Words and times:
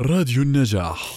راديو 0.00 0.42
النجاح. 0.42 1.14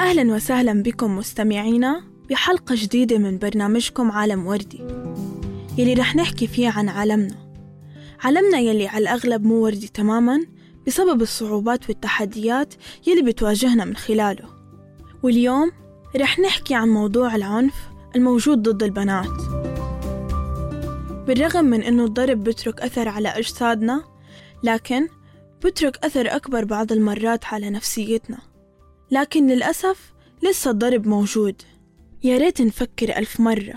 أهلا 0.00 0.34
وسهلا 0.34 0.82
بكم 0.82 1.16
مستمعينا 1.16 2.02
بحلقة 2.30 2.74
جديدة 2.78 3.18
من 3.18 3.38
برنامجكم 3.38 4.10
عالم 4.10 4.46
وردي 4.46 4.80
يلي 5.78 5.94
رح 5.94 6.16
نحكي 6.16 6.46
فيه 6.46 6.70
عن 6.70 6.88
عالمنا. 6.88 7.34
عالمنا 8.24 8.58
يلي 8.58 8.86
على 8.86 9.02
الأغلب 9.02 9.44
مو 9.44 9.54
وردي 9.54 9.88
تماما 9.88 10.44
بسبب 10.86 11.22
الصعوبات 11.22 11.88
والتحديات 11.88 12.74
يلي 13.06 13.22
بتواجهنا 13.22 13.84
من 13.84 13.96
خلاله. 13.96 14.48
واليوم 15.22 15.70
رح 16.16 16.38
نحكي 16.38 16.74
عن 16.74 16.88
موضوع 16.88 17.36
العنف 17.36 17.74
الموجود 18.16 18.62
ضد 18.62 18.82
البنات. 18.82 19.36
بالرغم 21.26 21.64
من 21.64 21.82
أنه 21.82 22.04
الضرب 22.04 22.44
بترك 22.44 22.80
أثر 22.80 23.08
على 23.08 23.28
أجسادنا 23.28 24.15
لكن 24.62 25.08
بترك 25.64 26.04
أثر 26.04 26.36
أكبر 26.36 26.64
بعض 26.64 26.92
المرات 26.92 27.44
على 27.44 27.70
نفسيتنا. 27.70 28.38
لكن 29.10 29.46
للأسف 29.46 30.12
لسه 30.42 30.70
الضرب 30.70 31.06
موجود. 31.06 31.62
يا 32.24 32.38
ريت 32.38 32.62
نفكر 32.62 33.16
ألف 33.16 33.40
مرة 33.40 33.74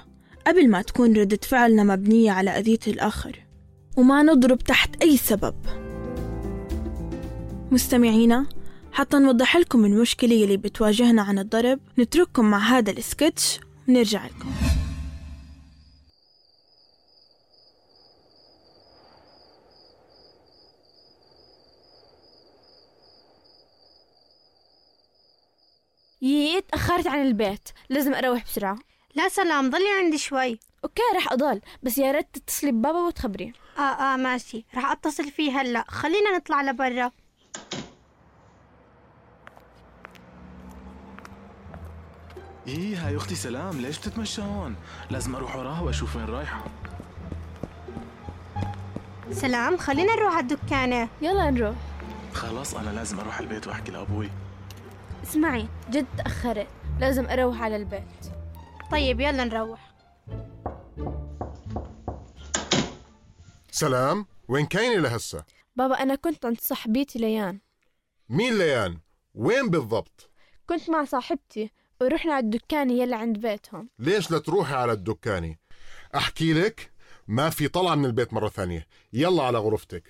قبل 0.48 0.70
ما 0.70 0.82
تكون 0.82 1.18
ردة 1.18 1.40
فعلنا 1.44 1.84
مبنية 1.84 2.32
على 2.32 2.50
أذية 2.50 2.80
الآخر. 2.88 3.46
وما 3.98 4.24
نضرب 4.24 4.58
تحت 4.58 5.02
أي 5.02 5.18
سبب. 5.18 5.56
مستمعينا 7.72 8.46
حتى 8.92 9.18
نوضح 9.20 9.58
لكم 9.58 9.86
المشكلة 9.86 10.34
يلي 10.34 10.58
بتواجهنا 10.58 11.22
عن 11.22 11.40
الضرب 11.40 11.80
نترككم 12.00 12.46
مع 12.46 12.58
هذا 12.58 12.92
السكتش 12.92 13.60
ونرجع 13.88 14.26
لكم. 14.26 14.69
يي 26.22 26.62
تأخرت 26.62 27.08
عن 27.08 27.22
البيت. 27.22 27.70
لازم 27.90 28.14
أروح 28.14 28.44
بسرعة. 28.44 28.78
لا 29.16 29.30
سلام 29.30 29.70
ضلي 29.70 29.90
عندي 30.00 30.18
شوي. 30.18 30.60
أوكي 30.84 31.02
رح 31.16 31.32
أضل. 31.32 31.62
بس 31.84 31.98
يا 31.98 32.12
ريت 32.12 32.28
تتصلي 32.34 32.72
ببابا 32.72 33.00
وتخبريه. 33.00 33.54
آه 33.78 33.82
آه 33.82 34.16
ماشي. 34.16 34.66
رح 34.76 34.92
أتصل 34.92 35.32
فيه 35.32 35.62
هلا. 35.62 35.86
خلينا 35.88 36.38
نطلع 36.38 36.62
لبرا. 36.62 37.12
إيه 42.68 43.08
هاي 43.08 43.18
أختي 43.18 43.36
سلام. 43.36 43.82
ليش 43.82 43.98
بتتمشى 43.98 44.42
هون؟ 44.42 44.76
لازم 45.10 45.36
أروح 45.36 45.56
وراها 45.56 45.82
وأشوف 45.82 46.16
وين 46.16 46.26
رايحة. 46.26 46.64
سلام 49.32 49.78
خلينا 49.78 50.16
نروح 50.16 50.34
على 50.34 50.42
الدكانة. 50.42 51.10
يلا 51.22 51.50
نروح. 51.50 51.76
خلاص 52.34 52.76
أنا 52.76 52.90
لازم 52.90 53.20
أروح 53.20 53.40
البيت 53.40 53.68
وأحكي 53.68 53.92
لأبوي. 53.92 54.30
اسمعي 55.30 55.68
جد 55.90 56.06
تأخرت 56.18 56.68
لازم 57.00 57.26
أروح 57.26 57.62
على 57.62 57.76
البيت. 57.76 58.32
طيب 58.92 59.20
يلا 59.20 59.44
نروح. 59.44 59.94
سلام. 63.72 64.26
وين 64.48 64.66
كاينة 64.66 65.02
لهسه؟ 65.02 65.44
بابا 65.76 65.96
أنا 65.96 66.16
كنت 66.16 66.46
عند 66.46 66.60
صاحبتي 66.62 67.20
ليان. 67.20 67.60
مين 68.30 68.58
ليان؟ 68.58 69.00
وين 69.36 69.70
بالضبط؟ 69.70 70.30
كنت 70.70 70.90
مع 70.90 71.06
صاحبتي. 71.06 71.72
ورحنا 72.02 72.34
على 72.34 72.44
الدكان 72.44 72.90
يلي 72.90 73.16
عند 73.16 73.38
بيتهم. 73.38 73.90
ليش 74.00 74.32
لا 74.32 74.40
تروحي 74.40 74.74
على 74.74 74.92
الدكانة؟ 74.92 75.56
أحكي 76.16 76.54
لك 76.54 76.92
ما 77.28 77.50
في 77.50 77.68
طلعة 77.68 77.96
من 77.96 78.06
البيت 78.06 78.34
مرة 78.34 78.50
ثانية. 78.50 78.88
يلا 79.14 79.44
على 79.44 79.58
غرفتك. 79.58 80.04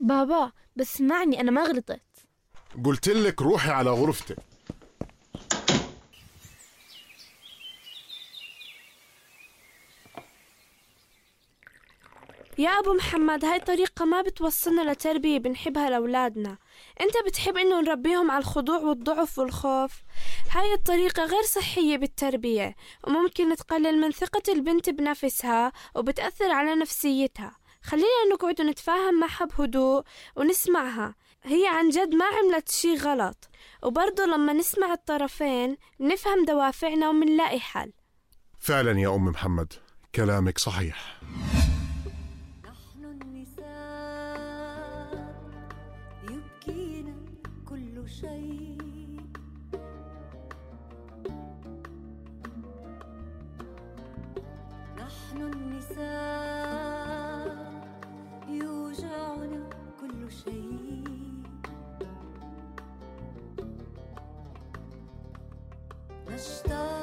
بابا 0.00 0.52
بس 0.76 0.94
اسمعني 0.94 1.40
أنا 1.40 1.50
ما 1.50 1.62
غلطت. 1.62 2.00
قلت 2.84 3.08
لك 3.08 3.42
روحي 3.42 3.70
على 3.70 3.90
غرفتك. 3.90 4.49
يا 12.60 12.70
أبو 12.70 12.94
محمد 12.94 13.44
هاي 13.44 13.60
طريقة 13.60 14.04
ما 14.04 14.22
بتوصلنا 14.22 14.92
لتربية 14.92 15.38
بنحبها 15.38 15.90
لأولادنا. 15.90 16.58
أنت 17.00 17.12
بتحب 17.26 17.56
إنه 17.56 17.80
نربيهم 17.80 18.30
على 18.30 18.40
الخضوع 18.40 18.78
والضعف 18.78 19.38
والخوف. 19.38 19.92
هاي 20.50 20.72
الطريقة 20.74 21.24
غير 21.24 21.42
صحية 21.42 21.96
بالتربية 21.96 22.74
وممكن 23.04 23.56
تقلل 23.56 24.00
من 24.00 24.10
ثقة 24.10 24.52
البنت 24.52 24.90
بنفسها 24.90 25.72
وبتأثر 25.94 26.50
على 26.50 26.74
نفسيتها. 26.74 27.56
خلينا 27.82 28.24
نقعد 28.32 28.60
ونتفاهم 28.60 29.20
معها 29.20 29.44
بهدوء 29.44 30.02
ونسمعها. 30.36 31.14
هي 31.42 31.66
عن 31.66 31.88
جد 31.88 32.14
ما 32.14 32.24
عملت 32.24 32.70
شي 32.70 32.94
غلط. 32.94 33.48
وبرضه 33.82 34.24
لما 34.24 34.52
نسمع 34.52 34.92
الطرفين 34.92 35.76
نفهم 36.00 36.44
دوافعنا 36.44 37.08
ومنلاقي 37.08 37.60
حل. 37.60 37.92
فعلا 38.58 39.00
يا 39.00 39.14
أم 39.14 39.24
محمد 39.24 39.72
كلامك 40.14 40.58
صحيح. 40.58 41.20
شيء. 48.20 48.76
نحن 54.98 55.38
النساء 55.52 56.66
يوجعنا 58.48 59.70
كل 60.00 60.32
شيء. 60.32 61.42
نشتاق 66.28 66.99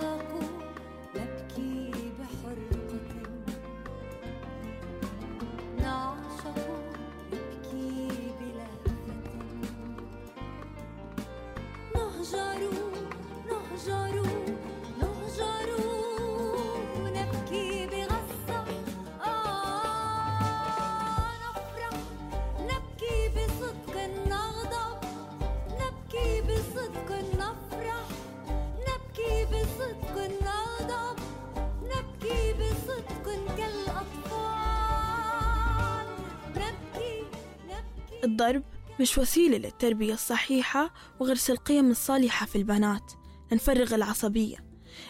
الضرب 38.24 38.64
مش 39.00 39.18
وسيلة 39.18 39.58
للتربية 39.58 40.14
الصحيحة 40.14 40.94
وغرس 41.20 41.50
القيم 41.50 41.92
الصالحة 41.92 42.46
في 42.46 42.58
البنات. 42.58 43.14
لنفرغ 43.52 43.96
العصبية. 43.96 44.58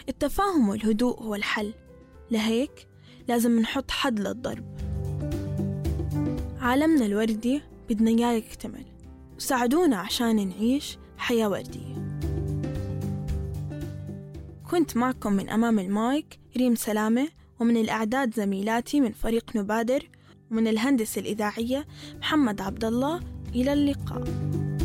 التفاهم 0.08 0.68
والهدوء 0.68 1.22
هو 1.22 1.34
الحل. 1.34 1.74
لهيك 2.30 2.88
لازم 3.28 3.60
نحط 3.60 3.90
حد 3.90 4.20
للضرب. 4.20 4.78
عالمنا 6.60 7.06
الوردي 7.06 7.62
بدنا 7.88 8.10
إياه 8.10 8.32
يكتمل. 8.32 8.84
وساعدونا 9.36 9.96
عشان 9.96 10.48
نعيش 10.48 10.98
حياة 11.18 11.48
وردية. 11.48 12.08
كنت 14.70 14.96
معكم 14.96 15.32
من 15.32 15.48
أمام 15.48 15.78
المايك 15.78 16.38
ريم 16.56 16.74
سلامة 16.74 17.28
ومن 17.60 17.76
الإعداد 17.76 18.34
زميلاتي 18.34 19.00
من 19.00 19.12
فريق 19.12 19.56
نبادر 19.56 20.08
ومن 20.50 20.68
الهندسة 20.68 21.20
الإذاعية 21.20 21.86
محمد 22.18 22.60
عبد 22.60 22.84
الله. 22.84 23.20
إلى 23.54 23.72
اللقاء. 23.72 24.77